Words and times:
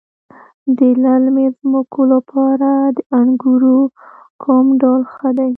د 0.77 0.79
للمي 1.03 1.47
ځمکو 1.59 2.01
لپاره 2.13 2.69
د 2.95 2.97
انګورو 3.19 3.77
کوم 4.43 4.65
ډول 4.81 5.01
ښه 5.13 5.29
دی؟ 5.37 5.49